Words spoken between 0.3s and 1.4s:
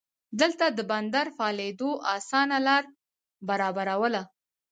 دلته د بندر